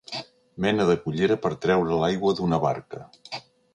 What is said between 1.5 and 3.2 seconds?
treure l'aigua d'una barca.